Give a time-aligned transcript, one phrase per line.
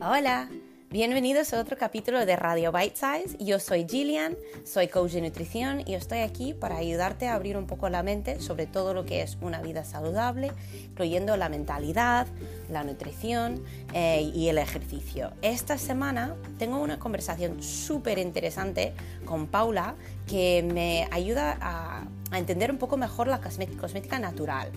[0.00, 0.48] Hola,
[0.90, 3.36] bienvenidos a otro capítulo de Radio Bite Size.
[3.44, 7.66] Yo soy Gillian, soy coach de nutrición y estoy aquí para ayudarte a abrir un
[7.66, 10.52] poco la mente sobre todo lo que es una vida saludable,
[10.84, 12.28] incluyendo la mentalidad,
[12.70, 15.32] la nutrición eh, y el ejercicio.
[15.42, 18.92] Esta semana tengo una conversación súper interesante
[19.24, 19.96] con Paula
[20.28, 24.70] que me ayuda a, a entender un poco mejor la cosmética natural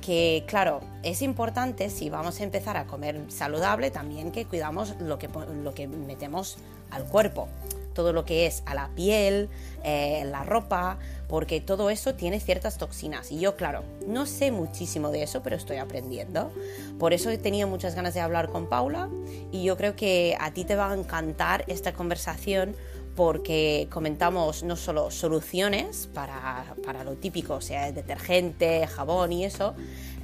[0.00, 5.18] que claro, es importante si vamos a empezar a comer saludable también que cuidamos lo
[5.18, 5.28] que,
[5.62, 6.58] lo que metemos
[6.90, 7.48] al cuerpo,
[7.94, 9.48] todo lo que es a la piel,
[9.82, 10.98] eh, la ropa,
[11.28, 13.30] porque todo eso tiene ciertas toxinas.
[13.32, 16.50] Y yo, claro, no sé muchísimo de eso, pero estoy aprendiendo.
[16.98, 19.08] Por eso he tenido muchas ganas de hablar con Paula
[19.52, 22.76] y yo creo que a ti te va a encantar esta conversación
[23.18, 29.74] porque comentamos no solo soluciones para, lo típico, sea, detergente, jabón y eso,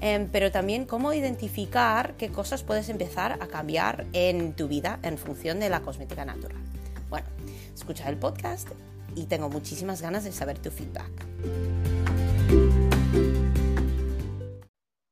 [0.00, 5.18] em, pero también cómo identificar qué cosas puedes empezar a cambiar en tu vida en
[5.18, 6.62] función de la cosmética natural.
[7.10, 7.26] Bueno,
[7.74, 8.68] escucha el podcast
[9.16, 11.10] y tengo muchísimas ganas de saber tu feedback.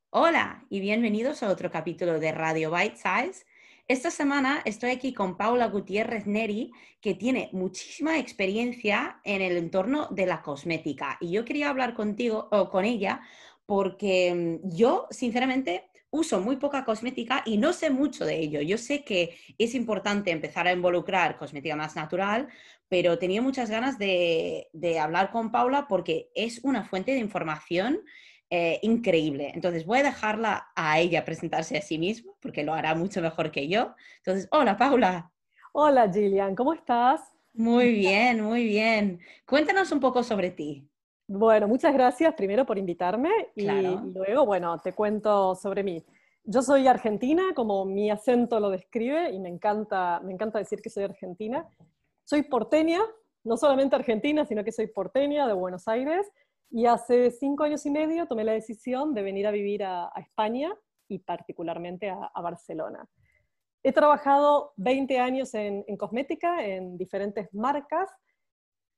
[0.09, 3.43] Hola y bienvenidos a otro capítulo de Radio Bite Size
[3.87, 10.07] esta semana estoy aquí con Paula Gutiérrez Neri, que tiene muchísima experiencia en el entorno
[10.09, 11.17] de la cosmética.
[11.19, 13.21] Y yo quería hablar contigo o con ella
[13.65, 18.61] porque mm, yo, sinceramente, uso muy poca cosmética y no sé mucho de ello.
[18.61, 22.47] Yo sé que es importante empezar a involucrar cosmética más natural,
[22.87, 27.99] pero tenía muchas ganas de, de hablar con Paula porque es una fuente de información
[28.55, 29.51] eh, increíble.
[29.55, 33.49] Entonces voy a dejarla a ella presentarse a sí misma porque lo hará mucho mejor
[33.49, 33.95] que yo.
[34.17, 35.31] Entonces, hola Paula.
[35.71, 37.19] Hola Gillian, ¿cómo estás?
[37.55, 39.19] Muy bien, muy bien.
[39.47, 40.87] Cuéntanos un poco sobre ti.
[41.27, 46.05] Bueno, muchas gracias primero por invitarme y luego, bueno, te cuento sobre mí.
[46.43, 50.91] Yo soy argentina, como mi acento lo describe, y me encanta, me encanta decir que
[50.91, 51.67] soy argentina.
[52.23, 52.99] Soy porteña,
[53.45, 56.31] no solamente argentina, sino que soy porteña de Buenos Aires,
[56.69, 60.73] y hace cinco años y medio tomé la decisión de venir a vivir a, España
[61.07, 63.07] y particularmente a, Barcelona.
[63.83, 68.09] He trabajado 20 años en, cosmética, en diferentes marcas,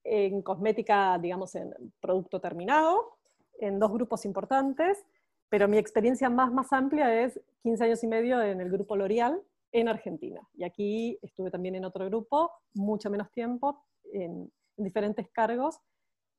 [0.03, 3.17] en cosmética, digamos, en producto terminado,
[3.59, 5.03] en dos grupos importantes,
[5.49, 9.41] pero mi experiencia más, más amplia es 15 años y medio en el grupo L'Oreal
[9.71, 10.41] en Argentina.
[10.53, 13.83] Y aquí estuve también en otro grupo, mucho menos tiempo,
[14.13, 15.79] en diferentes cargos,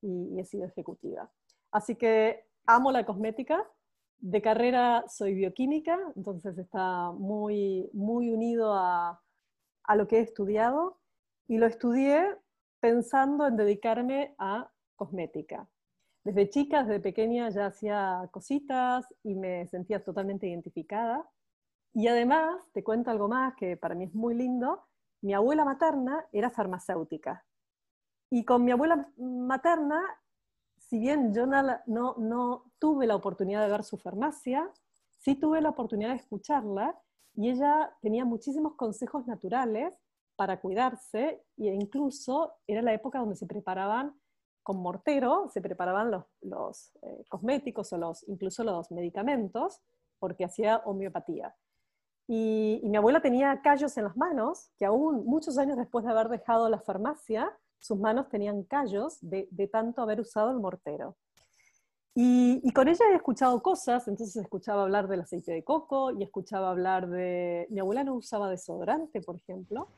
[0.03, 1.31] y, he sido ejecutiva.
[1.71, 3.65] Así que amo la cosmética.
[4.19, 9.23] De carrera soy bioquímica, entonces está muy, muy unido a,
[9.85, 10.99] a lo que he estudiado
[11.47, 12.25] y lo estudié
[12.81, 15.69] pensando en dedicarme a cosmética.
[16.25, 21.29] Desde chica, desde pequeña ya hacía cositas y me sentía totalmente identificada.
[21.95, 24.87] Y además, te cuento algo más que para mí es muy lindo,
[25.23, 27.45] mi abuela materna era farmacéutica.
[28.31, 30.03] Y con mi abuela materna,
[30.79, 34.71] si bien yo no, no, tuve la oportunidad de ver su farmacia,
[35.19, 36.99] sí tuve la oportunidad de escucharla
[37.35, 39.95] y ella tenía muchísimos consejos naturales
[40.37, 44.15] para cuidarse e incluso era la época donde se preparaban
[44.63, 46.11] con mortero, se preparaban
[46.41, 49.81] los, eh, cosméticos o los, incluso los medicamentos
[50.19, 51.55] porque hacía homeopatía.
[52.27, 56.29] Y, mi abuela tenía callos en las manos, que aún muchos años después de haber
[56.29, 61.17] dejado la farmacia, sus manos tenían callos de, tanto haber usado el mortero.
[62.15, 66.71] Y, con ella he escuchado cosas, entonces escuchaba hablar del aceite de coco y escuchaba
[66.71, 67.67] hablar de...
[67.71, 69.89] Mi abuela no usaba desodorante, por ejemplo,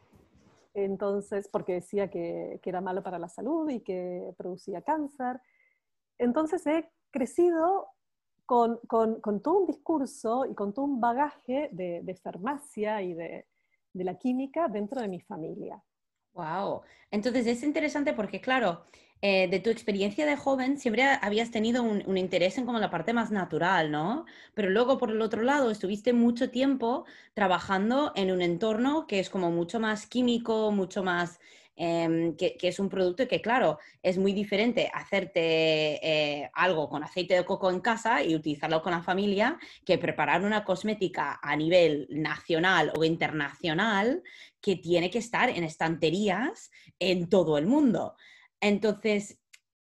[0.75, 5.41] entonces, porque decía que, era malo para la salud y que producía cáncer.
[6.19, 7.87] Entonces he crecido
[8.47, 13.47] con, todo un discurso y con todo un bagaje de, farmacia y de
[13.95, 15.83] la química dentro de mi familia.
[16.39, 16.83] Wow.
[17.11, 18.85] Entonces es interesante porque, claro,
[19.23, 23.13] eh, de tu experiencia de joven siempre habías tenido un, interés en como la parte
[23.13, 24.25] más natural, ¿no?
[24.55, 29.31] Pero luego, por el otro lado, estuviste mucho tiempo trabajando en un entorno que es
[29.31, 31.41] como mucho más químico, mucho más
[31.81, 35.41] Em, que, es un producto que, claro, es muy diferente hacerte
[36.03, 40.43] eh, algo con aceite de coco en casa y utilizarlo con la familia que preparar
[40.43, 44.25] una cosmética a nivel nacional o internacional
[44.61, 48.17] que tiene que estar en estanterías en todo el mundo.
[48.61, 49.39] Entonces,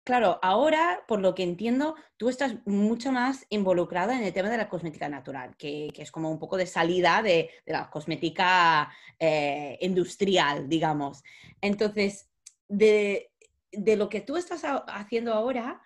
[0.06, 4.56] Claro, ahora, por lo que entiendo, tú estás mucho más involucrada en el tema de
[4.56, 8.88] la cosmética natural, que, es como un poco de salida de, la cosmética
[9.18, 11.24] eh, industrial, digamos.
[11.60, 12.30] Entonces,
[12.68, 13.32] de,
[13.72, 15.82] lo que tú estás haciendo ahora,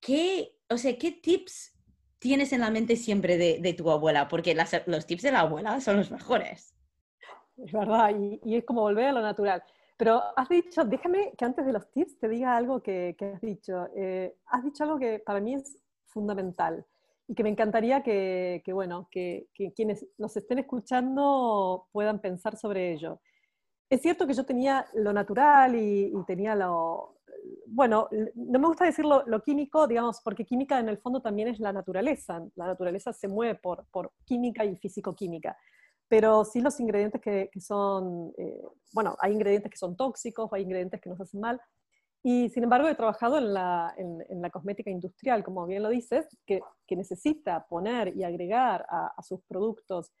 [0.00, 1.74] ¿qué, o sea, ¿qué tips
[2.18, 4.26] tienes en la mente siempre de, tu abuela?
[4.26, 4.56] Porque
[4.86, 6.74] los tips de la abuela son los mejores.
[7.58, 9.62] es verdad, y, es como volver a lo natural.
[9.96, 13.88] Pero has dicho, déjame que antes de los tips te diga algo que, has dicho.
[13.96, 16.84] Eh, has dicho algo que para mí es fundamental
[17.26, 23.20] y que me encantaría que, bueno, que, quienes nos estén escuchando puedan pensar sobre ello.
[23.88, 27.20] Es cierto que yo tenía lo natural y, tenía lo,
[27.66, 31.60] bueno, no me gusta decir lo, químico, digamos, porque química en el fondo también es
[31.60, 32.42] la naturaleza.
[32.56, 33.86] La naturaleza se mueve por,
[34.24, 35.56] química y físico-química.
[36.16, 38.62] Pero sí los ingredientes que, son, eh,
[38.92, 41.60] bueno, hay ingredientes que son tóxicos, hay ingredientes que nos hacen mal.
[42.22, 46.94] Y sin embargo he trabajado en la, cosmética industrial, como bien lo dices, que, que
[46.94, 50.12] necesita poner y agregar a, a, sus productos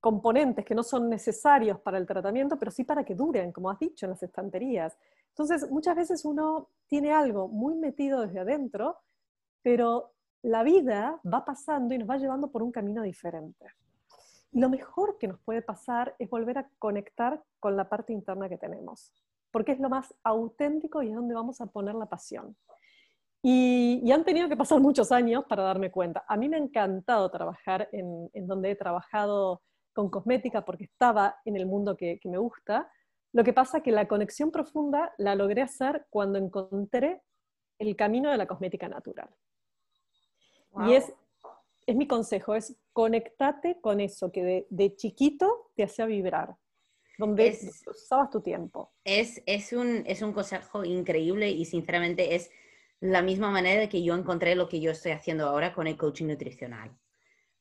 [0.00, 3.78] componentes que no son necesarios para el tratamiento, pero sí para que duren, como has
[3.78, 4.96] dicho, en las estanterías.
[5.32, 8.96] Entonces, muchas veces uno tiene algo muy metido desde adentro,
[9.60, 13.66] pero la vida va pasando y nos va llevando por un camino diferente.
[14.52, 18.48] Y lo mejor que nos puede pasar es volver a conectar con la parte interna
[18.48, 19.12] que tenemos
[19.52, 22.56] porque es lo más auténtico y es donde vamos a poner la pasión.
[23.42, 26.24] Y, han tenido que pasar muchos años para darme cuenta.
[26.26, 29.62] A mí me ha encantado trabajar en, donde he trabajado
[29.92, 32.90] con cosmética porque estaba en el mundo que, me gusta.
[33.32, 37.22] Lo que pasa es que la conexión profunda la logré hacer cuando encontré
[37.78, 39.28] el camino de la cosmética natural.
[40.86, 41.12] Y es,
[41.86, 46.56] es mi consejo, es conectate con eso que de, de chiquito te hacía vibrar
[47.18, 48.92] donde es, usabas tu tiempo.
[49.04, 52.50] Es, es, un, es un consejo increíble y sinceramente es
[53.00, 56.26] la misma manera que yo encontré lo que yo estoy haciendo ahora con el coaching
[56.26, 56.90] nutricional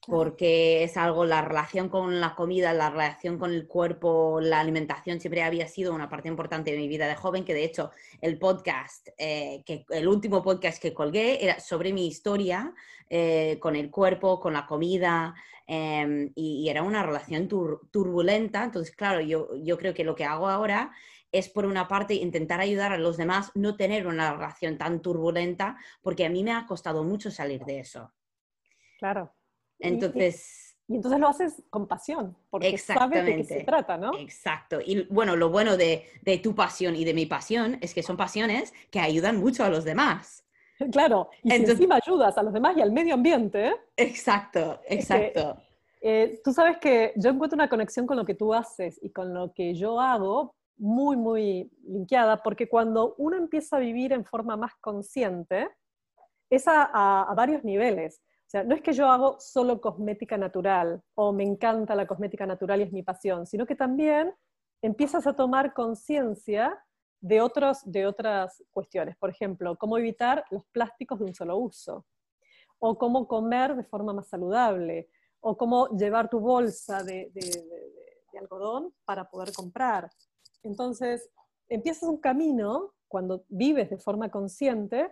[0.07, 5.19] porque es algo, la relación con la comida, la relación con el cuerpo, la alimentación
[5.19, 8.39] siempre había sido una parte importante de mi vida de joven, que de hecho el
[8.39, 12.73] podcast, eh, que, el último podcast que colgué era sobre mi historia
[13.09, 15.35] eh, con el cuerpo, con la comida,
[15.67, 20.49] em, y, era una relación turbulenta, entonces claro, yo, yo creo que lo que hago
[20.49, 20.91] ahora
[21.31, 25.77] es por una parte intentar ayudar a los demás, no tener una relación tan turbulenta,
[26.01, 28.11] porque a mí me ha costado mucho salir de eso.
[28.97, 29.33] Claro.
[29.81, 30.57] Entonces...
[30.87, 34.17] Y, entonces lo haces con pasión, porque sabes de qué se trata, ¿no?
[34.17, 34.79] Exacto.
[34.85, 36.05] Y bueno, lo bueno de,
[36.43, 39.83] tu pasión y de mi pasión es que son pasiones que ayudan mucho a los
[39.83, 40.43] demás.
[40.91, 43.67] Claro, y encima ayudas a los demás y al medio ambiente.
[43.67, 43.75] ¿eh?
[43.95, 45.55] Exacto, exacto.
[46.01, 49.31] Eh, tú sabes que yo encuentro una conexión con lo que tú haces y con
[49.31, 54.57] lo que yo hago muy, muy linkeada, porque cuando uno empieza a vivir en forma
[54.57, 55.69] más consciente,
[56.49, 58.19] es a varios niveles.
[58.51, 62.81] Sea, no es que yo hago solo cosmética natural o me encanta la cosmética natural
[62.81, 64.35] y es mi pasión, sino que también
[64.81, 66.77] empiezas a tomar conciencia
[67.21, 67.35] de,
[67.85, 69.15] de otras cuestiones.
[69.15, 72.05] Por ejemplo, cómo evitar los plásticos de un solo uso,
[72.79, 75.07] o cómo comer de forma más saludable,
[75.39, 77.31] o cómo llevar tu bolsa de
[78.37, 80.09] algodón para poder comprar.
[80.61, 81.29] Entonces,
[81.69, 85.09] empiezas un camino cuando vives de forma consciente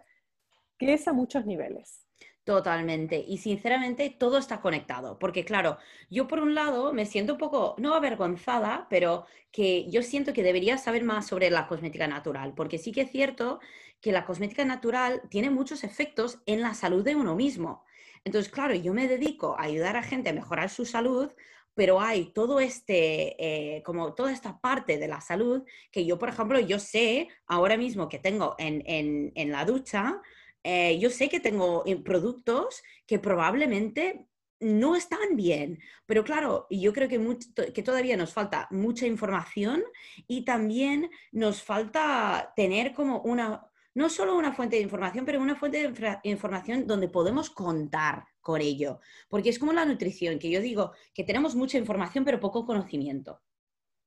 [0.77, 2.08] que es a muchos niveles.
[2.49, 3.23] Totalmente.
[3.27, 5.77] Y sinceramente todo está conectado, porque claro,
[6.09, 10.41] yo por un lado me siento un poco, no avergonzada, pero que yo siento que
[10.41, 13.59] debería saber más sobre la cosmética natural, porque sí que es cierto
[14.01, 17.85] que la cosmética natural tiene muchos efectos en la salud de uno mismo.
[18.23, 21.31] Entonces, claro, yo me dedico a ayudar a gente a mejorar su salud,
[21.75, 26.29] pero hay todo este, eh, como toda esta parte de la salud que yo, por
[26.29, 30.19] ejemplo, yo sé ahora mismo que tengo en, en, en la ducha,
[30.63, 37.07] eh, yo sé que tengo productos que probablemente no están bien, pero claro, yo creo
[37.07, 39.83] que, que todavía nos falta mucha información
[40.27, 45.55] y también nos falta tener como una, no solo una fuente de información, pero una
[45.55, 48.99] fuente de información donde podemos contar con ello,
[49.29, 53.41] porque es como la nutrición, que yo digo que tenemos mucha información pero poco conocimiento.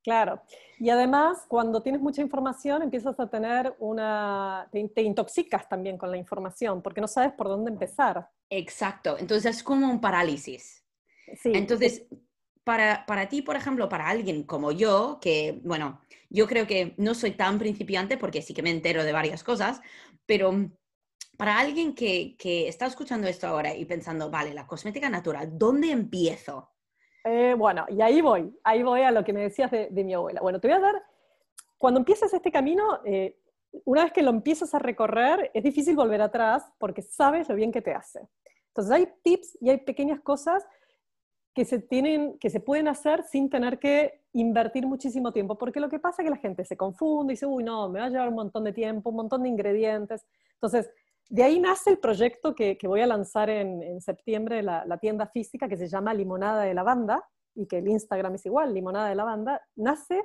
[0.03, 0.43] Claro.
[0.79, 4.69] Y además, cuando tienes mucha información, empiezas a tener una...
[4.73, 8.29] Te, intoxicas también con la información, porque no sabes por dónde empezar.
[8.51, 9.17] Exacto.
[9.19, 10.85] Entonces es como un parálisis.
[11.41, 11.53] Sí.
[11.55, 12.07] Entonces,
[12.65, 17.15] para, para ti, por ejemplo, para alguien como yo, que, bueno, yo creo que no
[17.15, 19.81] soy tan principiante porque sí que me entero de varias cosas,
[20.27, 20.71] pero
[21.37, 25.93] para alguien que, que está escuchando esto ahora y pensando, vale, la cosmética natural, ¿dónde
[25.93, 26.72] empiezo?
[27.25, 30.41] Eh, bueno, y ahí voy, ahí voy a lo que me decías de, mi abuela.
[30.41, 31.03] Bueno, te voy a dar,
[31.79, 33.39] cuando empiezas este camino, eh,
[33.85, 37.73] una vez que lo empiezas a recorrer, es difícil volver atrás porque sabes lo bien
[37.73, 38.21] que te hace.
[38.69, 40.67] Entonces hay tips y hay pequeñas cosas
[41.55, 45.91] que se, tienen, que se pueden hacer sin tener que invertir muchísimo tiempo, porque lo
[45.91, 48.11] que pasa es que la gente se confunde y dice, uy, no, me va a
[48.11, 50.27] llevar un montón de tiempo, un montón de ingredientes.
[50.55, 50.91] Entonces,
[51.33, 55.67] de ahí nace el proyecto que, voy a lanzar en, septiembre, la, la, tienda física
[55.67, 57.25] que se llama Limonada de Lavanda,
[57.55, 60.23] y que el Instagram es igual, limonada de lavanda, nace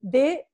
[0.00, 0.46] de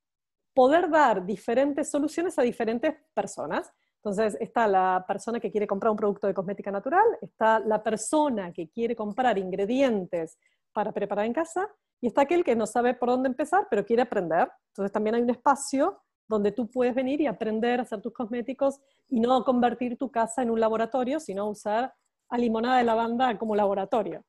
[0.54, 3.72] poder dar diferentes soluciones a diferentes personas.
[3.96, 8.52] Entonces está la persona que quiere comprar un producto de cosmética natural, está la persona
[8.52, 10.38] que quiere comprar ingredientes
[10.72, 11.68] para preparar en casa
[12.00, 14.50] y está aquel que no sabe por dónde empezar, pero quiere aprender.
[14.68, 18.80] Entonces también hay un espacio donde tú puedes venir y aprender a hacer tus cosméticos
[19.08, 21.94] y no convertir tu casa en un laboratorio, sino usar
[22.28, 24.24] a limonada de lavanda como laboratorio.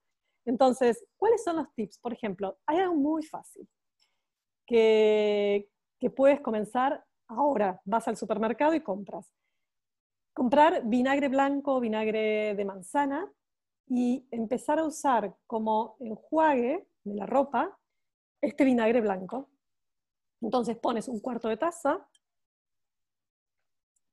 [0.45, 1.99] Entonces, ¿cuáles son los tips?
[1.99, 3.67] Por ejemplo, hay algo muy fácil
[4.67, 5.69] que,
[5.99, 7.81] que puedes comenzar ahora.
[7.85, 9.31] Vas al supermercado y compras.
[10.33, 13.31] Comprar vinagre blanco vinagre de manzana
[13.87, 17.77] y empezar a usar como enjuague de la ropa
[18.41, 19.49] este vinagre blanco.
[20.43, 22.05] Entonces pones un cuarto de taza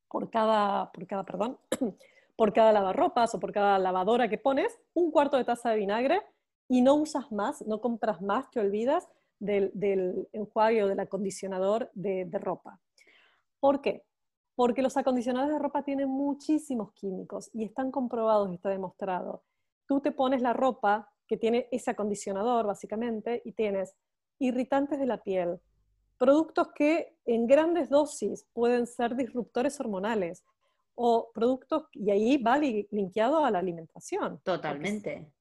[0.09, 1.59] por cada, por cada, perdón,
[2.37, 6.23] por cada lavarropas o por cada lavadora que pones, un cuarto de taza de vinagre
[6.69, 9.09] y no usas más, no compras más, te olvidas
[9.41, 12.79] del, enjuague o del acondicionador de, de ropa.
[13.59, 14.05] ¿Por qué?
[14.55, 19.43] Porque los acondicionadores de ropa tienen muchísimos químicos y están comprobados, está demostrado.
[19.87, 23.97] Tú te pones la ropa que tiene ese acondicionador, básicamente, y tienes
[24.39, 25.61] irritantes de la piel,
[26.21, 30.45] productos que en grandes dosis pueden ser disruptores hormonales
[30.95, 34.39] o productos, y ahí va linkeado a la alimentación.
[34.45, 35.33] Totalmente.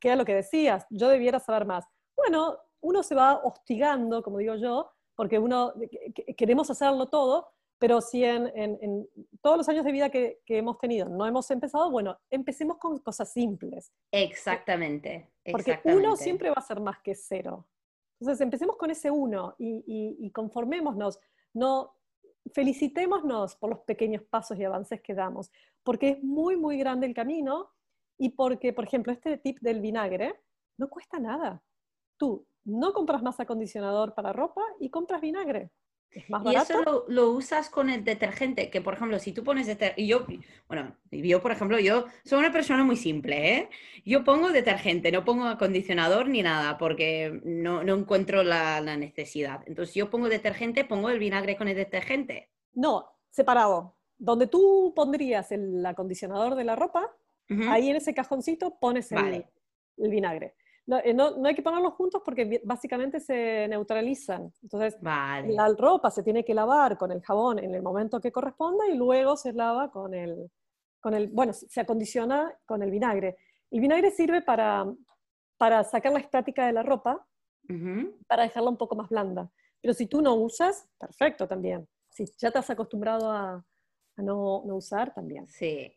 [0.00, 1.84] Que es lo que decías, yo debiera saber más.
[2.16, 5.74] Bueno, uno se va hostigando, como digo yo, porque uno
[6.34, 9.06] queremos hacerlo todo, pero si en,
[9.42, 13.00] todos los años de vida que, que, hemos tenido no hemos empezado, bueno, empecemos con
[13.00, 13.92] cosas simples.
[14.10, 15.30] Exactamente.
[15.52, 17.66] Porque uno siempre va a ser más que cero.
[18.20, 21.18] Entonces, empecemos con ese uno y, conformémonos.
[21.54, 21.94] No,
[22.52, 25.50] felicitémonos por los pequeños pasos y avances que damos,
[25.82, 27.70] porque es muy, muy grande el camino
[28.18, 30.40] y porque, por ejemplo, este tip del vinagre
[30.78, 31.62] no cuesta nada.
[32.16, 35.70] Tú no compras más acondicionador para ropa y compras vinagre.
[36.16, 40.06] Y eso lo, usas con el detergente, que por ejemplo, si tú pones detergente, y
[40.06, 40.26] yo,
[40.66, 43.68] bueno, yo por ejemplo, yo soy una persona muy simple, ¿eh?
[44.04, 49.62] Yo pongo detergente, no pongo acondicionador ni nada, porque no, no encuentro la, la, necesidad.
[49.66, 52.50] Entonces, yo pongo detergente, pongo el vinagre con el detergente.
[52.72, 53.94] No, separado.
[54.16, 57.14] Donde tú pondrías el acondicionador de la ropa,
[57.68, 59.44] ahí en ese cajoncito pones el
[59.96, 60.54] vinagre.
[61.04, 64.52] Eh, no, no, hay que ponerlos juntos porque básicamente se neutralizan.
[64.62, 68.86] Entonces, la ropa se tiene que lavar con el jabón en el momento que corresponda
[68.88, 70.50] y luego se lava con el,
[71.00, 73.36] con el bueno, se acondiciona con el vinagre.
[73.70, 74.86] El vinagre sirve para,
[75.56, 77.26] para sacar la estática de la ropa,
[78.28, 79.50] para dejarla un poco más blanda.
[79.82, 81.88] Pero si tú no usas, perfecto también.
[82.10, 83.54] Si ya te has acostumbrado a,
[84.16, 85.48] a no, no, usar, también.
[85.48, 85.92] Sí.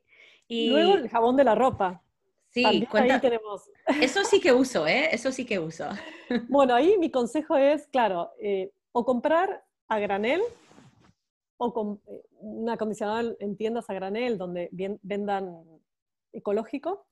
[0.48, 2.03] Y luego el jabón de la ropa.
[2.51, 3.22] Sí, cuenta...
[3.22, 3.70] tenemos.
[4.01, 5.10] Eso sí que uso, ¿eh?
[5.12, 5.86] Eso sí que uso.
[6.48, 10.41] Bueno, ahí mi consejo es, claro, eh, o comprar a granel
[11.58, 14.70] o con eh, un acondicionador en tiendas a granel donde
[15.01, 15.63] vendan
[16.32, 17.08] ecológico,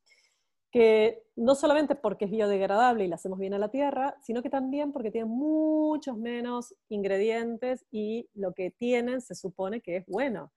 [0.71, 4.51] que no solamente porque es biodegradable y le hacemos bien a la tierra, sino que
[4.51, 10.51] también porque tiene muchos menos ingredientes y lo que tienen se supone que es bueno.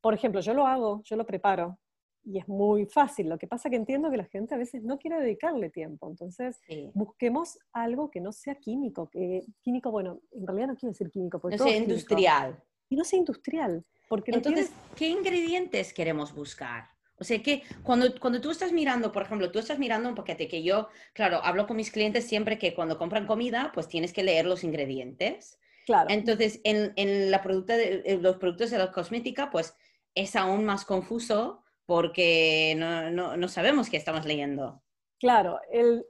[0.00, 1.78] Por ejemplo, yo lo hago, yo lo preparo
[2.24, 3.28] y es muy fácil.
[3.28, 6.08] Lo que pasa que entiendo que la gente a veces no quiere dedicarle tiempo.
[6.08, 6.60] Entonces,
[6.94, 9.08] busquemos algo que no sea químico.
[9.10, 11.40] Que, químico, bueno, en realidad no quiero decir químico.
[11.40, 12.62] Porque no sea industrial.
[12.88, 13.84] Y no sea industrial.
[14.08, 16.90] Porque Entonces, ¿qué ingredientes queremos buscar?
[17.18, 20.48] O sea, que cuando, cuando tú estás mirando, por ejemplo, tú estás mirando un paquete
[20.48, 24.24] que yo, claro, hablo con mis clientes siempre que cuando compran comida, pues tienes que
[24.24, 25.58] leer los ingredientes.
[25.86, 26.10] Claro.
[26.10, 29.74] Entonces, en, en la producta de, los productos de la cosmética, pues
[30.14, 34.82] es aún más confuso porque no, sabemos qué estamos leyendo.
[35.18, 36.04] Claro, el,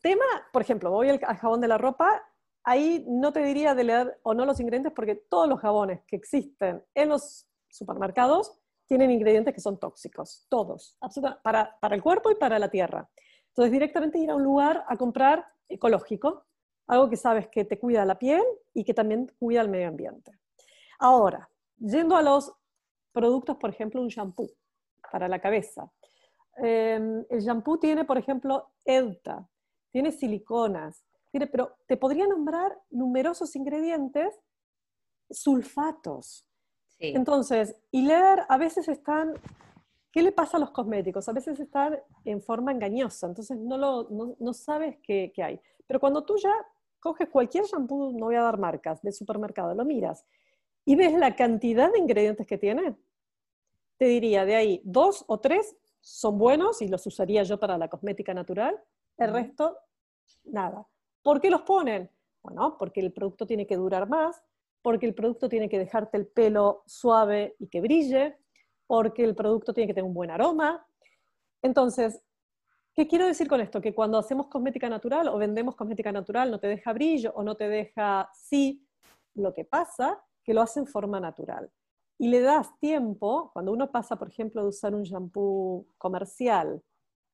[0.00, 2.22] tema, por ejemplo, voy al, jabón de la ropa,
[2.64, 6.16] ahí no te diría de leer o no los ingredientes porque todos los jabones que
[6.16, 8.52] existen en los supermercados
[8.86, 10.96] tienen ingredientes que son tóxicos, todos,
[11.42, 13.08] para, para el cuerpo y para la tierra.
[13.48, 16.46] Entonces, directamente ir a un lugar a comprar ecológico,
[16.86, 18.42] algo que sabes que te cuida la piel
[18.74, 20.32] y que también cuida el medio ambiente.
[20.98, 22.52] Ahora, yendo a los
[23.12, 24.50] productos, por ejemplo, un shampoo
[25.10, 25.90] para la cabeza.
[26.56, 29.48] Em, el shampoo tiene, por ejemplo, ELTA,
[29.90, 34.34] tiene siliconas, tiene, pero te podría nombrar numerosos ingredientes,
[35.30, 36.48] sulfatos.
[36.98, 39.34] Entonces, y leer a veces están,
[40.10, 41.28] ¿qué le pasa a los cosméticos?
[41.28, 44.08] A veces están en forma engañosa, entonces no, lo,
[44.38, 45.60] no, sabes qué, qué hay.
[45.86, 46.54] Pero cuando tú ya
[47.00, 50.24] coges cualquier shampoo, no voy a dar marcas, de supermercado, lo miras
[50.86, 52.96] y ves la cantidad de ingredientes que tiene,
[53.98, 57.88] te diría de ahí dos o tres son buenos y los usaría yo para la
[57.88, 58.80] cosmética natural.
[59.16, 59.76] El resto
[60.44, 60.86] Nada.
[61.22, 62.10] ¿Por qué los ponen?
[62.42, 64.42] Bueno, porque el producto tiene que durar más,
[64.82, 68.38] porque el producto tiene que dejarte el pelo suave y que brille,
[68.86, 70.86] porque el producto tiene que tener un buen aroma.
[71.62, 72.22] Entonces,
[72.94, 73.80] ¿qué quiero decir con esto?
[73.80, 77.56] Que cuando hacemos cosmética natural o vendemos cosmética natural no te deja brillo o no
[77.56, 78.86] te deja sí,
[79.34, 81.68] lo que pasa que lo hace en forma natural.
[82.18, 86.82] Y le das tiempo, cuando uno pasa, por ejemplo, de usar un shampoo comercial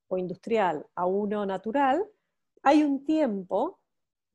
[0.08, 2.04] o industrial a uno natural,
[2.62, 3.80] hay un tiempo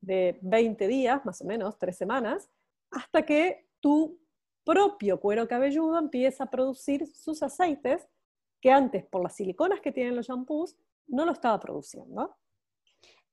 [0.00, 2.50] de 20 días, más o menos, tres semanas,
[2.90, 4.18] hasta que tu
[4.64, 8.08] propio cuero cabelludo empieza a producir sus aceites
[8.60, 10.76] que antes, por las siliconas que tienen los shampoos,
[11.06, 12.36] no lo estaba produciendo.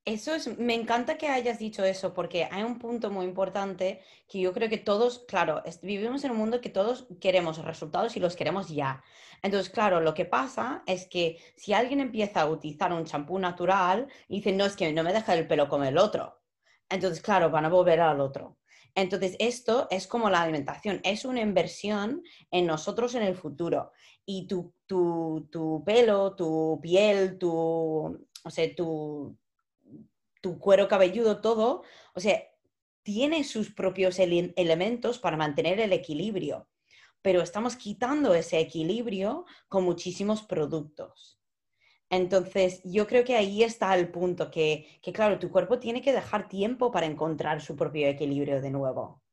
[0.05, 4.39] Eso es, me encanta que hayas dicho eso, porque hay un punto muy importante que
[4.39, 8.35] yo creo que todos, claro, vivimos en un mundo que todos queremos resultados y los
[8.35, 9.03] queremos ya.
[9.41, 14.07] Entonces, claro, lo que pasa es que si alguien empieza a utilizar un champú natural
[14.27, 16.39] y dice, no, es que no me deja el pelo como el otro.
[16.87, 18.59] Entonces, claro, van a volver al otro.
[18.93, 22.21] Entonces, esto es como la alimentación, es una inversión
[22.51, 23.91] en nosotros en el futuro.
[24.25, 29.37] Y tu, tu, tu pelo, tu piel, tu, o tu,
[30.45, 31.81] tu cuero cabelludo, todo,
[32.13, 32.39] o sea,
[33.01, 36.67] tiene sus propios elementos para mantener el equilibrio,
[37.23, 41.41] pero estamos quitando ese equilibrio con muchísimos productos.
[42.11, 44.85] Entonces, yo creo que ahí está el punto, que,
[45.15, 49.23] claro, tu cuerpo tiene que dejar tiempo para encontrar su propio equilibrio de nuevo.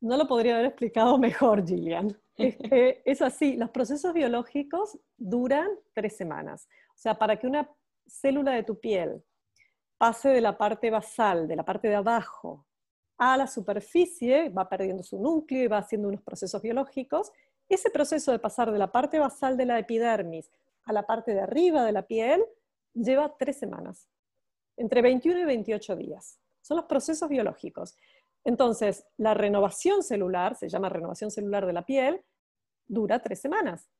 [0.00, 2.18] No lo podría haber explicado mejor, Gillian.
[3.04, 6.66] Es, así, los procesos biológicos duran tres semanas.
[6.94, 7.70] O sea, para que una
[8.06, 9.22] célula de tu piel
[10.00, 12.64] pase de la parte basal, de la parte de abajo,
[13.18, 17.30] a la superficie, va perdiendo su núcleo y va haciendo unos procesos biológicos,
[17.68, 20.50] ese proceso de pasar de la parte basal de la epidermis
[20.84, 22.42] a la parte de arriba de la piel
[22.94, 24.08] lleva tres semanas,
[24.78, 26.40] entre 21 y 28 días.
[26.62, 27.94] Son los procesos biológicos.
[28.42, 32.24] Entonces, la renovación celular, se llama renovación celular de la piel,
[32.88, 33.90] dura tres semanas.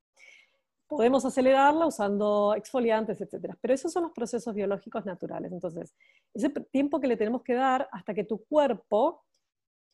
[0.91, 3.55] Podemos acelerarla usando exfoliantes, etc.
[3.61, 5.53] Pero esos son los procesos biológicos naturales.
[5.53, 5.95] Entonces,
[6.35, 9.25] ese tiempo que le tenemos que dar hasta que tu cuerpo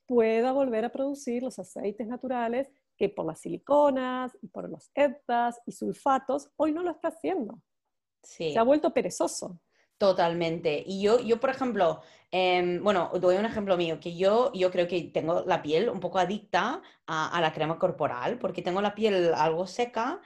[0.07, 5.61] pueda volver a producir los aceites naturales que por las siliconas y por los EDTAs
[5.67, 7.61] y sulfatos hoy no lo está haciendo.
[8.23, 9.61] Se ha vuelto perezoso.
[9.99, 10.83] Totalmente.
[10.87, 12.01] Y yo, yo por ejemplo,
[12.33, 16.01] eh, bueno, doy un ejemplo mío, que yo, yo creo que tengo la piel un
[16.01, 20.23] poco adicta a, a la crema corporal, porque tengo la piel algo seca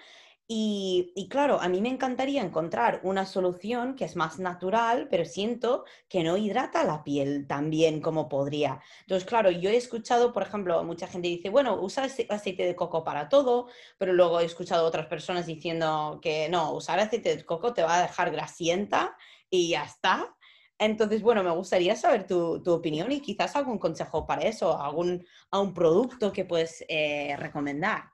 [0.52, 5.84] y, claro, a mí me encantaría encontrar una solución que es más natural, pero siento
[6.08, 8.80] que no hidrata la piel tan bien como podría.
[9.02, 13.04] Entonces, claro, yo he escuchado, por ejemplo, mucha gente dice, bueno, usa aceite de coco
[13.04, 17.72] para todo, pero luego he escuchado otras personas diciendo que no, usar aceite de coco
[17.72, 19.16] te va a dejar grasienta
[19.48, 20.36] y ya está.
[20.78, 25.74] Entonces, bueno, me gustaría saber tu, opinión y quizás algún consejo para eso, algún, un
[25.74, 28.10] producto que puedes eh, recomendar.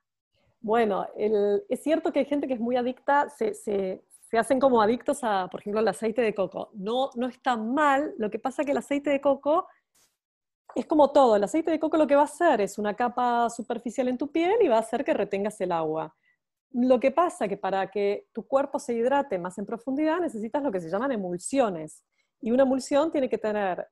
[0.66, 4.02] Bueno, es cierto que hay gente que es muy adicta, se,
[4.32, 6.70] hacen como adictos a, por ejemplo, al aceite de coco.
[6.74, 9.68] No, no está mal, lo que pasa es que el aceite de coco
[10.74, 13.48] es como todo, el aceite de coco lo que va a hacer es una capa
[13.48, 16.16] superficial en tu piel y va a hacer que retengas el agua.
[16.72, 20.64] Lo que pasa es que para que tu cuerpo se hidrate más en profundidad necesitas
[20.64, 22.02] lo que se llaman emulsiones.
[22.40, 23.86] Y una emulsión tiene que tener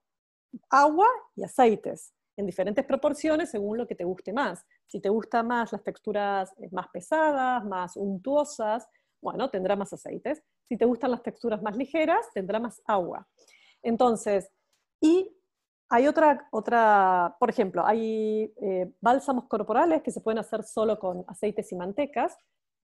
[0.70, 1.06] agua
[1.37, 4.64] y aceites en diferentes proporciones según lo que te guste más.
[4.86, 8.88] Si te gustan más las texturas eh, más pesadas, más untuosas,
[9.20, 10.42] bueno, tendrá más aceites.
[10.68, 13.26] Si te gustan las texturas más ligeras, tendrá más agua.
[13.82, 14.50] Entonces,
[15.00, 15.30] y
[15.88, 21.24] hay otra, otra por ejemplo, hay eh, bálsamos corporales que se pueden hacer solo con
[21.28, 22.36] aceites y mantecas.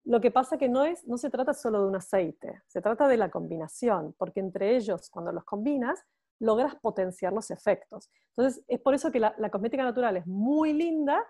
[0.04, 3.08] Lo que pasa que no, es, no se trata solo de un aceite, se trata
[3.08, 6.02] de la combinación, porque entre ellos, cuando los combinas,
[6.40, 8.10] logras potenciar los efectos.
[8.36, 11.24] Entonces, es por eso que la, cosmética natural es muy linda,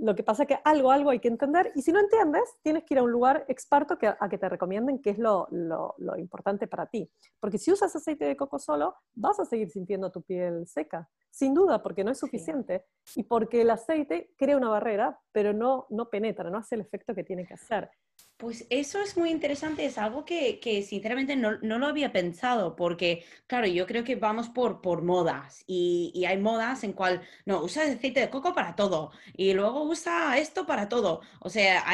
[0.00, 2.84] lo que pasa es que algo, algo hay que entender, y si no entiendes, tienes
[2.84, 6.16] que ir a un lugar experto que, a que te recomienden qué es lo, lo,
[6.16, 7.10] importante para ti.
[7.40, 11.52] Porque si usas aceite de coco solo, vas a seguir sintiendo tu piel seca, sin
[11.52, 16.08] duda, porque no es suficiente, y porque el aceite crea una barrera, pero no, no
[16.08, 17.90] penetra, no hace el efecto que tiene que hacer.
[18.38, 23.66] Pues eso es muy interesante, es algo que, sinceramente no, lo había pensado, porque claro,
[23.66, 28.20] yo creo que vamos por, por modas y, hay modas en cual, no, usa aceite
[28.20, 31.20] de coco para todo y luego usa esto para todo.
[31.40, 31.84] O sea,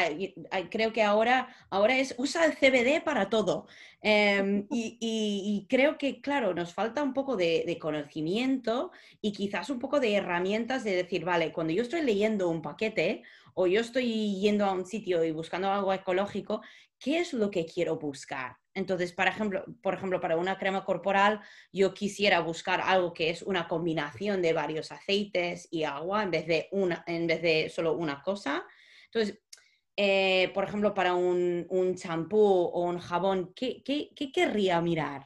[0.69, 3.65] creo que ahora, ahora es, usa el CBD para todo.
[4.03, 9.79] Em, y, creo que, claro, nos falta un poco de, de conocimiento y quizás un
[9.79, 13.23] poco de herramientas de decir, vale, cuando yo estoy leyendo un paquete,
[13.55, 16.61] o yo estoy yendo a un sitio y buscando algo ecológico,
[16.99, 18.57] qué es lo que quiero buscar.
[18.73, 21.39] Entonces, por ejemplo, por ejemplo, para una crema corporal,
[21.71, 26.45] yo quisiera buscar algo que es una combinación de varios aceites y agua en vez
[26.45, 28.65] de, una, en vez de solo una cosa.
[29.05, 29.41] Entonces,
[29.95, 35.25] eh, por ejemplo, para un champú o un jabón, ¿qué, qué, qué querría mirar?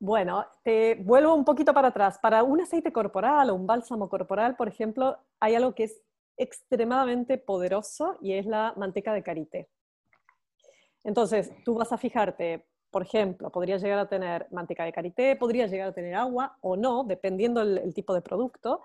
[0.00, 2.18] Bueno, te vuelvo un poquito para atrás.
[2.22, 6.00] Para un aceite corporal o un bálsamo corporal, por ejemplo, hay algo que es
[6.38, 9.68] extremadamente poderoso y es la manteca de karité.
[11.04, 15.66] Entonces, tú vas a fijarte, por ejemplo, podría llegar a tener manteca de karité, podría
[15.66, 18.82] llegar a tener agua o no, dependiendo el, tipo de producto,